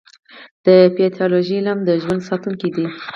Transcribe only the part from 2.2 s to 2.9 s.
ساتونکی دی.